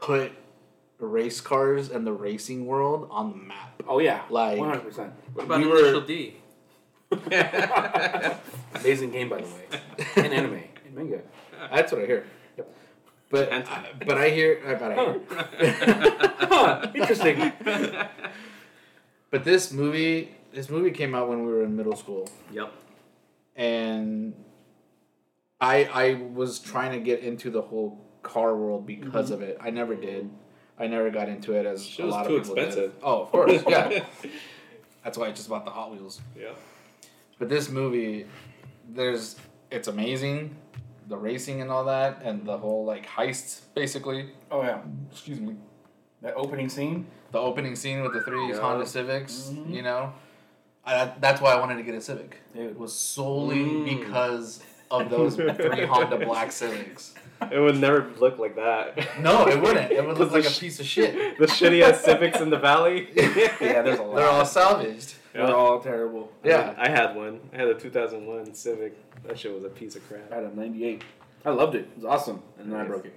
[0.00, 0.32] put
[0.98, 3.82] race cars and the racing world on the map.
[3.88, 5.12] Oh yeah, Like- one hundred percent.
[5.34, 6.36] What about We were- Initial D?
[8.74, 9.80] Amazing game, by the way.
[10.16, 10.54] And anime
[10.86, 11.20] and manga.
[11.72, 12.26] That's what I hear.
[13.30, 15.20] But I, but I hear I but I hear.
[16.40, 17.52] Huh, interesting.
[19.30, 22.28] But this movie this movie came out when we were in middle school.
[22.52, 22.72] Yep.
[23.56, 24.34] and
[25.60, 29.42] I I was trying to get into the whole car world because mm-hmm.
[29.42, 29.58] of it.
[29.60, 30.30] I never did.
[30.78, 32.92] I never got into it as Shit a lot too of people expensive.
[32.92, 33.02] did.
[33.02, 34.04] Oh, of course, yeah.
[35.04, 36.20] That's why I just bought the Hot Wheels.
[36.38, 36.50] Yeah.
[37.38, 38.26] But this movie,
[38.88, 39.36] there's
[39.70, 40.56] it's amazing,
[41.08, 44.30] the racing and all that, and the whole like heists basically.
[44.50, 45.56] Oh yeah, Excuse me.
[46.26, 47.06] That opening scene.
[47.30, 48.58] The opening scene with the three Yeah.
[48.58, 49.72] Honda Civics, Mhm.
[49.72, 50.12] you know,
[50.84, 52.38] I, that's why I wanted to get a Civic.
[52.54, 53.84] It was solely Mm.
[54.00, 54.60] because
[54.90, 57.14] of those three Honda Black Civics.
[57.52, 59.20] It would never look like that.
[59.20, 59.92] No, it wouldn't.
[59.92, 61.38] It would look like the a piece of shit.
[61.38, 63.08] The shitty ass Civics in the valley.
[63.14, 64.16] Yeah, there's a lot.
[64.16, 65.14] They're all salvaged.
[65.32, 66.32] They're all terrible.
[66.42, 66.74] Yeah.
[66.78, 67.40] I had one.
[67.52, 68.94] I had a 2001 Civic.
[69.24, 70.32] That shit was a piece of crap.
[70.32, 71.02] I had a '98.
[71.44, 71.80] I loved it.
[71.82, 73.14] It was awesome, and then I broke it.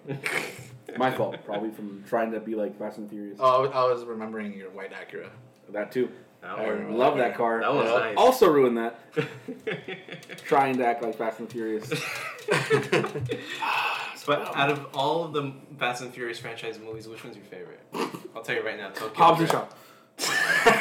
[0.99, 3.37] My fault, probably from trying to be like Fast and Furious.
[3.39, 5.29] Oh, I was- I was remembering your white Acura.
[5.69, 6.09] That too.
[6.41, 7.59] That I one- love that car.
[7.61, 8.15] That was nice.
[8.17, 8.99] Also ruined that.
[10.45, 11.89] Trying to act like Fast and Furious.
[14.25, 17.79] But out of all of the Fast and Furious franchise movies, which one's your favorite?
[18.35, 18.89] I'll tell you right now.
[18.89, 19.73] Tokyo Hobbs and Drift.
[20.21, 20.75] Shaw.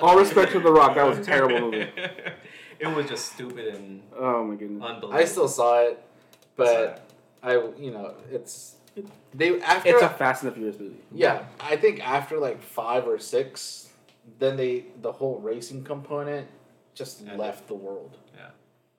[0.00, 1.88] All respect to The Rock, that was a terrible movie.
[2.78, 4.80] it was just stupid and Oh my goodness.
[4.82, 5.12] unbelievable.
[5.14, 6.00] I still saw it,
[6.54, 7.07] but
[7.42, 8.74] I you know it's
[9.34, 10.96] they after It's a Fast and the Furious movie.
[11.12, 13.90] yeah I think after like five or six,
[14.38, 16.48] then they the whole racing component
[16.94, 17.38] just Ended.
[17.38, 18.16] left the world.
[18.36, 18.50] Yeah.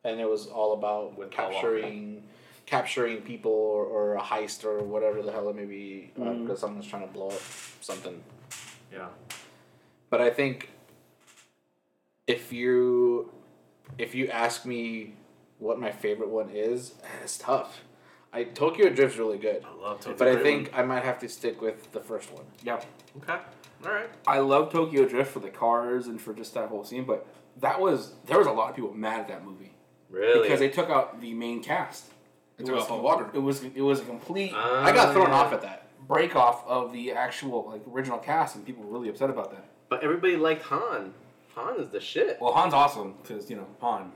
[0.10, 2.24] and it was all about With capturing
[2.66, 6.42] capturing people or, or a heist or whatever the hell it may be uh, Mhm.
[6.44, 7.42] because someone's trying to blow up
[7.82, 8.24] something.
[8.94, 9.08] Yeah.
[10.12, 10.70] But I think
[12.28, 13.32] if you
[13.98, 15.16] if you ask me
[15.58, 17.82] what my favorite one is, it's tough.
[18.32, 20.20] I Tokyo Drift's really good, I love Tokyo Drift.
[20.20, 20.44] but I Drift.
[20.46, 22.46] think I might have to stick with the first one.
[22.64, 22.86] Yep.
[23.24, 23.38] Okay.
[23.86, 24.10] All right.
[24.28, 27.26] I love Tokyo Drift for the cars and for just that whole scene, but
[27.58, 29.72] that was there was a lot of people mad at that movie
[30.10, 30.44] Really?
[30.44, 32.06] because they took out the main cast.
[32.58, 33.30] They took out Paul Walker.
[33.34, 35.88] It was it was a complete I got thrown off at that.
[36.08, 39.66] break off of the actual like original cast, and people were really upset about that.
[39.90, 41.14] But everybody liked Han.
[41.56, 42.38] Han is the shit.
[42.40, 44.12] Well, Han's awesome because you know Han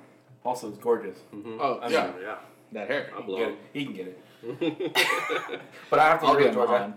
[0.45, 1.17] also is gorgeous.
[1.33, 1.57] Mhm.
[1.59, 2.05] Oh, I yeah.
[2.07, 2.35] mean, yeah.
[2.73, 3.11] That hair.
[3.15, 3.57] I'm He can get it.
[3.73, 4.19] He can get it.
[5.89, 6.93] But I have to I'll agree get with Georgia.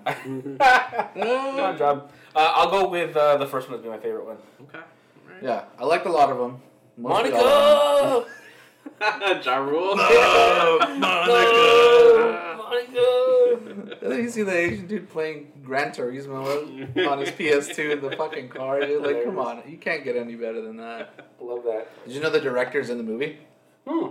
[1.14, 2.10] Good job.
[2.36, 4.36] Uh, I'll go with uh, the first one as being my favorite one.
[4.60, 4.76] okay.
[4.76, 4.84] All
[5.32, 5.42] right.
[5.42, 6.60] Yeah, I liked a lot of them.
[6.98, 8.32] Mostly all of them.
[9.00, 9.42] Monica.
[9.42, 9.96] ja Rule.
[10.98, 12.56] Monica.
[12.58, 13.96] Monica.
[14.06, 18.50] Did you see the Asian dude playing Gran Turismo on his PS2 in the fucking
[18.50, 18.80] car?
[18.80, 19.02] Dude?
[19.02, 21.30] Like, come on, you can't get any better than that.
[21.40, 21.88] Love that.
[22.04, 23.38] Did you know the director's in the movie?
[23.88, 24.08] Hmm.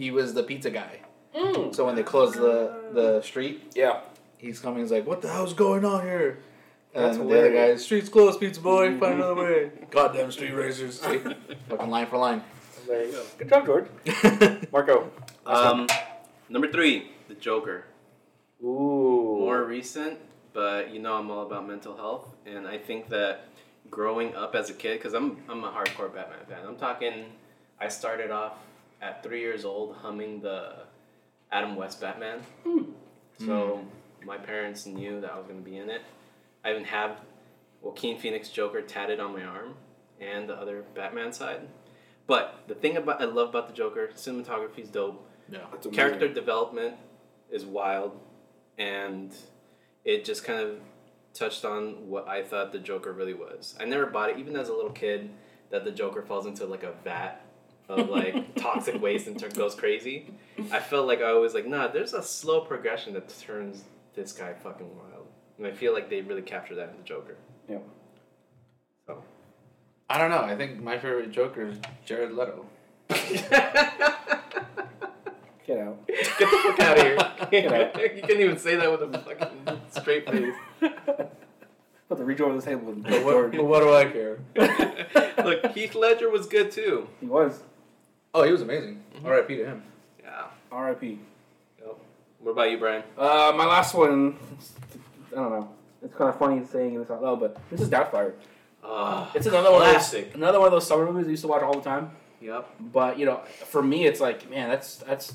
[0.00, 1.00] He was the pizza guy.
[1.36, 1.74] Mm.
[1.74, 2.56] So when they closed the
[2.98, 4.00] the street, Yeah.
[4.38, 4.80] he's coming.
[4.80, 6.38] He's like, "What the hell's going on here?"
[6.94, 8.98] And That's the other guy, "Streets closed, pizza boy.
[8.98, 11.00] Find another way." Goddamn street racers.
[11.02, 11.18] See?
[11.68, 12.42] Fucking line for line.
[12.86, 13.22] There you go.
[13.36, 13.88] Good job, George.
[14.72, 15.10] Marco.
[15.44, 15.86] Um,
[16.48, 17.84] number three, the Joker.
[18.64, 19.36] Ooh.
[19.40, 20.18] More recent,
[20.54, 23.34] but you know I'm all about mental health, and I think that
[23.90, 26.60] growing up as a kid, because I'm I'm a hardcore Batman fan.
[26.66, 27.16] I'm talking.
[27.78, 28.54] I started off
[29.00, 30.74] at three years old humming the
[31.50, 32.40] Adam West Batman.
[32.64, 32.82] Hmm.
[33.38, 34.26] So hmm.
[34.26, 36.02] my parents knew that I was gonna be in it.
[36.64, 37.20] I even have
[37.80, 39.74] Joaquin Phoenix Joker tatted on my arm,
[40.20, 41.66] and the other Batman side.
[42.26, 45.60] But the thing about I love about the Joker, cinematography is dope Yeah.
[45.92, 46.96] Character development
[47.50, 48.18] is wild
[48.78, 49.34] and
[50.04, 50.76] it just kind of
[51.34, 54.68] touched on what i thought the joker really was i never bought it even as
[54.68, 55.30] a little kid
[55.70, 57.44] that the joker falls into like a vat
[57.90, 60.32] of like toxic waste and turn, goes crazy
[60.70, 64.52] i felt like i was like nah there's a slow progression that turns this guy
[64.52, 65.26] fucking wild
[65.58, 67.36] and i feel like they really captured that in the joker
[67.68, 67.82] Yep.
[69.06, 69.22] so
[70.12, 70.40] I don't know.
[70.40, 72.66] I think my favorite Joker is Jared Leto.
[73.10, 73.52] Get
[75.78, 76.04] out.
[76.08, 77.16] Get the fuck out of here.
[77.50, 78.16] Get out.
[78.16, 80.54] you can't even say that with a fucking straight face.
[80.80, 83.56] Put the rejoin on the table with But George.
[83.56, 84.38] what, what do I care?
[85.44, 87.06] Look, Heath Ledger was good too.
[87.20, 87.62] He was.
[88.34, 89.02] Oh, he was amazing.
[89.24, 89.56] R.I.P.
[89.56, 89.82] to him.
[90.22, 90.44] Yeah.
[90.70, 91.18] R.I.P.
[91.80, 91.96] Yep.
[92.40, 93.02] What about you, Brian?
[93.18, 94.36] Uh, my last one.
[95.32, 95.68] I don't know.
[96.02, 98.32] It's kind of funny saying this out loud, but this is Doubtfire.
[98.82, 99.82] Uh, It's another one.
[99.82, 102.12] Of those, another one of those summer movies I used to watch all the time.
[102.40, 102.68] yep.
[102.80, 105.34] But you know, for me, it's like, man, that's that's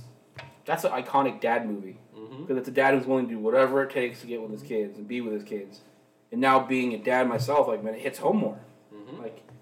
[0.66, 2.42] that's an iconic dad movie Mm-hmm.
[2.44, 4.64] because it's a dad who's willing to do whatever it takes to get with his
[4.64, 5.82] kids and be with his kids.
[6.32, 8.58] And now being a dad myself, like man, it hits home more.
[8.94, 9.22] Mm-hmm.
[9.22, 9.55] Like, I,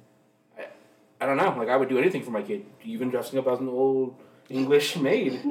[1.23, 1.55] I don't know.
[1.57, 4.15] Like I would do anything for my kid, even dressing up as an old
[4.49, 5.41] English maid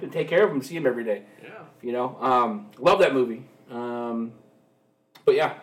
[0.00, 1.22] to take care of him, see him every day.
[1.40, 1.50] Yeah.
[1.82, 3.44] You know, um, love that movie.
[3.70, 4.32] Um,
[5.24, 5.54] but yeah,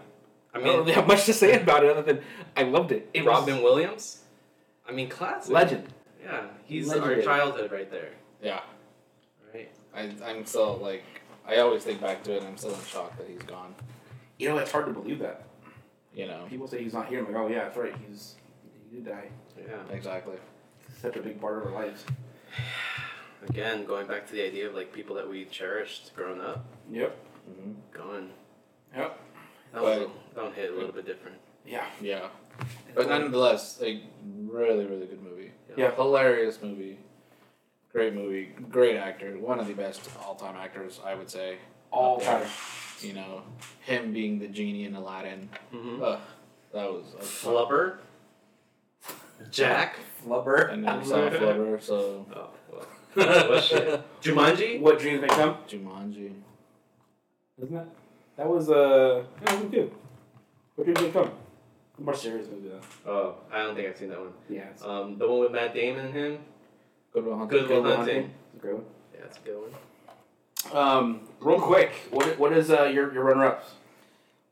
[0.54, 2.24] I I don't really have much to say about it other than
[2.56, 3.10] I loved it.
[3.14, 4.24] It was Robin Williams.
[4.88, 5.52] I mean, classic.
[5.54, 5.94] legend.
[6.24, 7.16] Yeah, he's Legendary.
[7.18, 8.12] our childhood right there.
[8.42, 8.62] Yeah.
[9.54, 9.70] Right.
[9.94, 11.04] I, I'm still like,
[11.46, 13.76] I always think back to it and I'm still in shock that he's gone.
[14.40, 15.44] You know, it's hard to believe that.
[16.16, 16.46] You know?
[16.50, 17.20] People say he's not here.
[17.20, 17.94] I'm like, oh yeah, that's right.
[18.08, 18.36] He's
[18.90, 19.30] he did die.
[19.58, 19.96] Yeah.
[19.96, 20.36] Exactly.
[21.02, 22.06] Such a big part of our lives.
[23.50, 27.16] Again, going back to the idea of like people that we cherished growing up, Yep.
[27.46, 28.30] hmm going.
[28.96, 29.20] Yep.
[29.74, 31.38] That was But- a, that one hit a little bit different.
[31.66, 31.86] Yeah.
[32.02, 32.28] Yeah.
[32.96, 35.52] But nonetheless, a really, really good movie.
[35.76, 35.92] Yeah.
[35.92, 36.98] Hilarious movie.
[37.92, 38.54] Great movie.
[38.70, 39.38] Great actor.
[39.38, 41.58] One of the best all time actors, I would say.
[41.92, 42.48] All time.
[43.02, 43.44] You know,
[43.86, 45.50] him being the genie in Aladdin.
[45.74, 46.02] Mm-hmm.
[46.04, 46.20] Ugh,
[46.74, 47.06] that was.
[47.20, 47.98] a fun- Flubber.
[49.52, 49.96] Jack.
[50.26, 50.72] Flubber.
[50.72, 52.26] And then saw Flubber, so.
[52.36, 52.86] Oh, well.
[53.50, 54.02] what shit?
[54.22, 54.80] Jumanji.
[54.80, 55.58] What dreams may come?
[55.68, 56.34] Jumanji.
[57.62, 57.88] Isn't that?
[58.38, 59.24] That was uh.
[59.42, 59.92] Yeah, that was good.
[60.76, 61.32] What dreams may come?
[62.00, 63.12] More serious movie though.
[63.12, 64.34] Oh, I don't think I've seen that one.
[64.50, 64.68] Yeah.
[64.84, 66.40] Um, the one with Matt Damon and him.
[67.12, 67.60] Good Will Hunting.
[67.60, 68.32] Good Will Will Hunting.
[68.54, 68.86] It's a great one.
[69.14, 69.58] Yeah, that's a good
[70.72, 70.78] one.
[70.78, 73.72] Um, real quick, what what is uh, your your runner ups?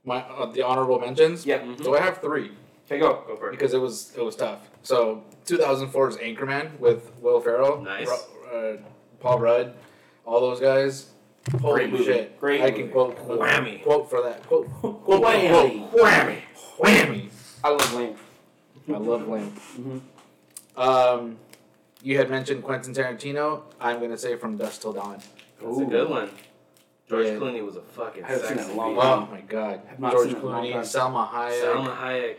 [0.03, 1.45] My uh, the honorable mentions.
[1.45, 1.59] Yeah.
[1.59, 1.83] Mhm.
[1.83, 2.51] So I have three
[2.85, 3.23] Okay, go.
[3.27, 3.51] Go for it.
[3.51, 4.59] because it was it was tough.
[4.83, 8.07] So 2004's Anchorman with Will Ferrell, Nice.
[8.07, 8.77] Ru- uh,
[9.19, 9.73] Paul Rudd,
[10.25, 11.07] all those guys.
[11.61, 12.03] Holy Great movie.
[12.05, 12.39] shit!
[12.39, 12.83] Great I movie.
[12.83, 13.83] can quote Whammy.
[13.83, 15.89] quote for that quote quote quote, Whammy.
[15.89, 16.41] quote whammy
[16.79, 17.29] whammy.
[17.63, 18.15] I love Lane.
[18.87, 19.53] I love Lane.
[19.79, 20.01] Mhm.
[20.77, 21.37] Um,
[22.01, 23.61] you had mentioned Quentin Tarantino.
[23.79, 25.19] I'm gonna say From Dusk Till Dawn.
[25.61, 26.29] That's a good one.
[27.07, 27.33] George Yeah.
[27.33, 29.01] Clooney was a fucking I haven't seen sexy it in a long beast.
[29.05, 29.27] time.
[29.29, 29.81] Oh my god.
[29.99, 30.81] Not George seen it in a long Clooney, time.
[30.83, 31.61] Salma Hayek.
[31.63, 32.35] Salma Hayek,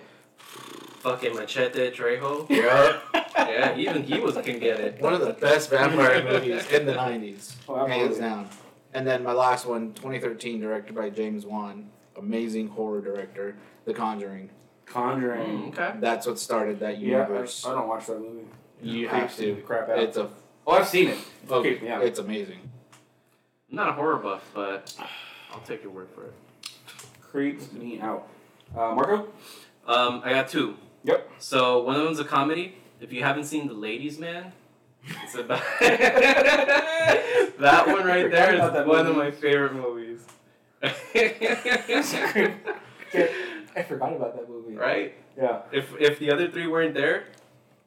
[1.06, 2.46] fucking Machete Trejo.
[3.36, 3.48] Yeah.
[3.48, 5.00] yeah, even he was can get it.
[5.00, 7.54] One of the best vampire movies in the 90s.
[7.68, 8.48] Oh, hands down.
[8.94, 11.90] And then my last one, 2013, directed by James Wan.
[12.16, 14.48] Amazing horror director, The Conjuring.
[14.86, 15.46] Conjuring.
[15.46, 15.98] Mm, okay.
[16.00, 17.62] That's what started that universe.
[17.62, 17.74] Yeah, I.
[17.74, 18.46] I don't watch that movie.
[18.82, 19.56] you have to.
[19.66, 19.98] crap out.
[19.98, 20.30] It's a
[20.66, 21.18] Oh, I've seen it.
[21.50, 22.02] oh, creeps me out.
[22.02, 22.58] it's amazing.
[23.70, 24.96] I'm not a horror buff, but
[25.52, 26.34] I'll take your word for it.
[27.20, 28.26] Creeps me out.
[28.74, 29.28] Uh, Marco.
[29.86, 30.76] Um, I got two.
[31.06, 31.30] Yep.
[31.38, 32.74] So one of them's a comedy.
[33.00, 34.52] If you haven't seen The Ladies Man,
[35.22, 35.62] it's about
[37.60, 40.26] that one right there is Forgot about that is one of my favorite movies.
[40.82, 40.88] I
[43.86, 44.74] forgot about that movie.
[44.74, 45.14] right?
[45.36, 45.60] Yeah.
[45.70, 47.26] If if the other three weren't there,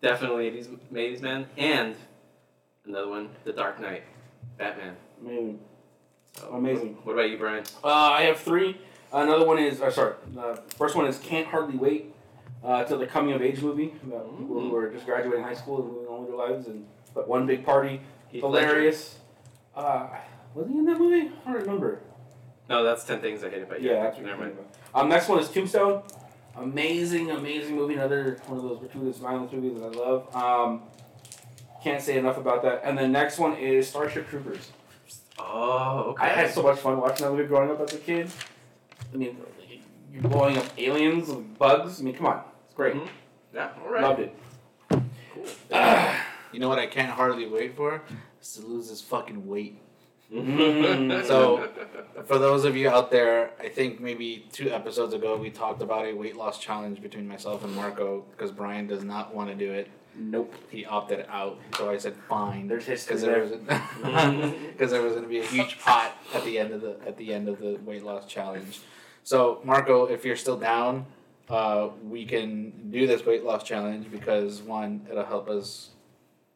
[0.02, 1.96] definitely Ladies Ladies Man and
[2.86, 4.04] another one, The Dark Knight,
[4.58, 4.96] Batman.
[5.22, 5.60] Amazing.
[6.38, 6.98] So, Amazing.
[7.04, 7.66] What about you, Brian?
[7.84, 8.78] Uh, I have three.
[9.12, 12.14] Another one is, uh, sorry, uh, first one is Can't Hardly Wait
[12.64, 15.82] uh, to the coming of age movie about people who are just graduating high school
[15.82, 19.18] and moving on with their lives and but one big party, Heath hilarious.
[19.76, 20.08] Uh,
[20.54, 21.32] was he in that movie?
[21.46, 22.02] I don't remember.
[22.70, 23.92] No, that's Ten Things I Hate About You.
[23.92, 24.58] Yeah, that's what Never mind.
[24.94, 26.04] Um, next one is Tombstone.
[26.56, 27.96] Amazing, amazing movie.
[27.96, 30.36] Another one of those gratuitous violence movies that I love.
[30.36, 30.84] Um,
[31.84, 32.82] can't say enough about that.
[32.84, 34.72] And the next one is Starship Troopers.
[35.40, 36.26] Oh, okay.
[36.26, 38.30] I had so much fun watching that movie growing up as a kid.
[39.14, 39.38] I mean,
[40.12, 42.00] you're blowing up aliens and bugs.
[42.00, 42.96] I mean, come on, it's great.
[42.96, 43.08] Mhm.
[43.54, 44.02] Yeah, all right.
[44.04, 44.36] Loved it.
[44.90, 45.46] Cool.
[46.52, 48.02] You know what I can't hardly wait for?
[48.42, 49.80] Is to lose this fucking weight.
[50.34, 51.26] Mm.
[51.26, 51.70] So-
[52.26, 56.06] For those of you out there, I think maybe two episodes ago we talked about
[56.06, 59.72] a weight loss challenge between myself and Marco because Brian does not want to do
[59.72, 59.88] it.
[60.16, 60.54] Nope.
[60.70, 62.68] He opted out, so I said fine.
[62.68, 64.32] There's history because there there.
[64.42, 66.98] was because there was going to be a huge pot at the end of the
[67.08, 68.80] at the end of the weight loss challenge.
[69.24, 71.06] So Marco, if you're still down,
[71.50, 75.90] uh, we can do this weight loss challenge because one, it'll help us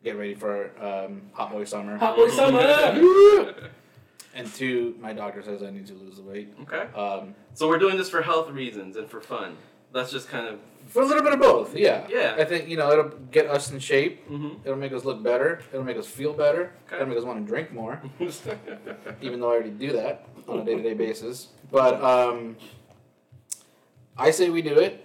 [0.03, 3.53] get ready for um, hot boy summer, Hot boy summer.
[4.35, 6.53] and two, my doctor says I need to lose the weight.
[6.63, 6.87] okay.
[6.99, 9.55] Um, So we're doing this for health reasons and for fun.
[9.93, 10.59] That's just kind of.
[10.87, 12.07] for a little bit of both, yeah.
[12.09, 12.35] Yeah.
[12.37, 14.27] I think you know it'll get us in shape.
[14.27, 14.65] Mm-hmm.
[14.65, 15.61] It'll make us look better.
[15.71, 16.73] It'll make us feel better.
[16.87, 16.95] Okay.
[16.95, 18.01] It'll make us want to drink more.
[19.21, 21.49] even though I already do that on a day to day basis.
[21.73, 22.55] But um,
[24.15, 25.03] I say we do it,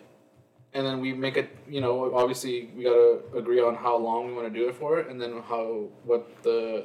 [0.74, 1.56] and then we make it.
[1.66, 5.00] You know, obviously we gotta agree on how long we want to do it for,
[5.00, 6.84] and then how what the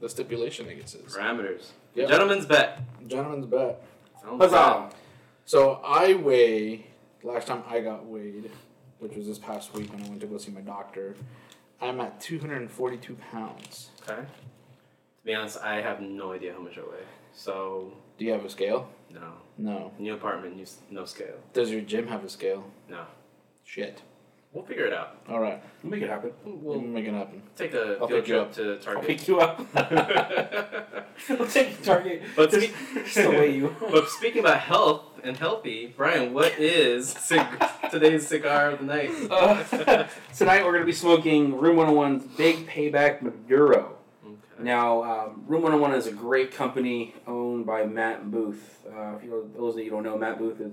[0.00, 1.14] the stipulation I guess is.
[1.14, 1.68] Parameters.
[1.94, 2.06] Yeah.
[2.06, 2.82] Gentlemen's bet.
[3.06, 3.80] Gentlemen's bet.
[4.20, 4.90] Sounds Huzzah.
[5.44, 6.86] So I weigh.
[7.22, 8.50] Last time I got weighed,
[8.98, 11.14] which was this past week when I went to go see my doctor,
[11.80, 13.90] I'm at 242 pounds.
[14.02, 14.22] Okay.
[14.22, 14.26] To
[15.24, 17.06] be honest, I have no idea how much I weigh.
[17.32, 18.88] So Do you have a scale?
[19.12, 19.32] No.
[19.58, 19.92] No.
[19.98, 21.36] New apartment, new, no scale.
[21.52, 22.64] Does your gym have a scale?
[22.88, 23.04] No.
[23.64, 24.02] Shit.
[24.52, 25.16] We'll figure it out.
[25.28, 25.62] All right.
[25.82, 26.32] We'll make it happen.
[26.44, 27.40] We'll We'll make it happen.
[27.54, 28.52] take a I'll field pick you trip up.
[28.54, 29.60] to I'll pick you up.
[31.30, 32.22] I'll take Target.
[32.36, 33.76] But just, just to weigh you.
[33.80, 37.46] but speaking about health and healthy, Brian, what is cig-
[37.92, 39.10] today's cigar of the night?
[39.30, 39.62] Uh,
[40.36, 43.98] tonight we're going to be smoking Room 101's Big Payback Maduro.
[44.24, 44.34] Okay.
[44.64, 48.86] Now, um, Room 101 is a great company owned by Matt Booth.
[48.86, 50.72] Uh, if you those that you don't know, Matt Booth is,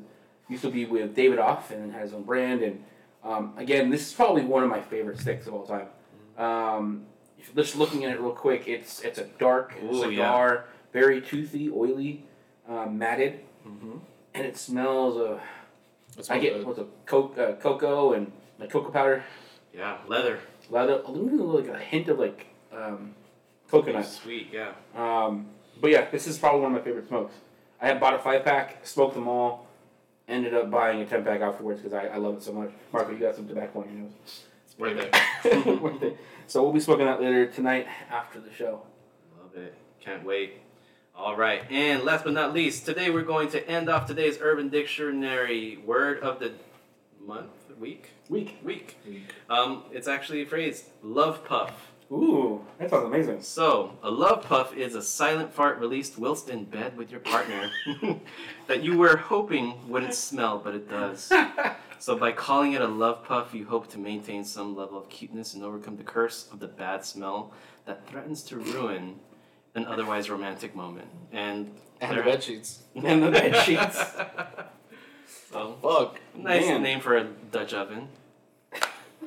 [0.50, 2.62] used to be with Davidoff and has his own brand.
[2.62, 2.84] And
[3.24, 5.88] um, again, this is probably one of my favorite sticks of all time.
[6.38, 7.06] Um,
[7.56, 12.24] just looking at it real quick, it's it's a dark Ooh, cigar, very toothy, oily,
[12.70, 14.00] uh, matted, Mhm.
[14.34, 15.40] and it smells of.
[16.16, 19.24] That's I get what's a co- uh, cocoa and like cocoa powder,
[19.74, 20.40] Yeah, leather.
[20.70, 23.14] leather, a little bit like a hint of like um,
[23.70, 24.06] coconut.
[24.06, 24.72] Sweet, yeah.
[24.96, 25.48] Um,
[25.82, 27.34] but yeah, this is probably one of my favorite smokes.
[27.82, 29.68] I had bought a five pack, smoked them all,
[30.28, 32.72] ended up buying a ten pack afterwards because I, I love it so much.
[32.92, 34.44] Marco, you got some tobacco on your nose.
[34.66, 35.82] It's worth it.
[35.82, 36.18] Worth it.
[36.48, 38.82] so we'll be smoking that later tonight after the show.
[39.40, 39.74] Love it.
[40.02, 40.62] Can't wait.
[41.16, 41.64] All right.
[41.72, 46.20] And last but not least, today we're going to end off today's Urban Dictionary word
[46.20, 46.52] of the
[47.26, 47.50] month,
[47.80, 48.58] week, Week.
[48.64, 48.98] week.
[49.08, 49.24] Week.
[49.50, 51.92] Um, it's actually a phrase, love puff.
[52.12, 53.42] Ooh, that sounds amazing.
[53.42, 57.70] So, a love puff is a silent fart released whilst in bed with your partner
[58.68, 61.32] that you were hoping wouldn't smell, but it does.
[62.00, 65.56] So, by calling it a love puff, you hope to maintain some level of cuteness
[65.56, 67.54] and overcome the curse of the bad smell
[67.88, 69.16] that threatens to ruin
[69.74, 71.08] an otherwise romantic moment.
[71.32, 72.84] And And the bed sheets.
[72.96, 73.98] And the bed sheets.
[75.52, 76.20] so, Fuck.
[76.36, 76.84] nice Man.
[76.84, 78.10] name for a Dutch oven.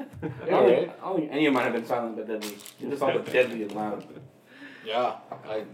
[0.00, 2.56] I don't, think, I don't think any of mine have been silent but deadly.
[2.80, 4.06] They're just all but deadly and loud.
[4.84, 5.16] Yeah.
[5.48, 5.64] I.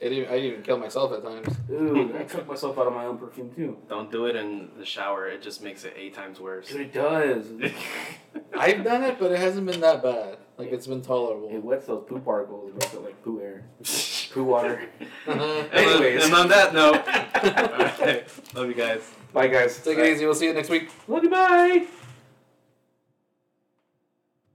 [0.00, 1.56] It even, I even kill myself at times.
[1.70, 3.78] Ooh, I took myself out of my own perfume too.
[3.88, 6.68] Don't do it in the shower, it just makes it eight times worse.
[6.68, 7.46] Dude, it does.
[8.58, 10.38] I've done it, but it hasn't been that bad.
[10.58, 11.46] Like it's been tolerable.
[11.46, 11.68] It tolerable.
[11.68, 13.64] wets those poo particles, but it's like poo air,
[14.32, 14.88] poo water.
[14.98, 15.68] Take uh-huh.
[15.72, 16.24] Anyways.
[16.24, 17.06] and on that note,
[17.38, 19.10] alright, love you guys.
[19.32, 19.82] Bye, guys.
[19.82, 20.24] Take it easy.
[20.24, 20.90] We'll see you next week.
[21.08, 21.30] Love you.
[21.30, 21.86] Bye.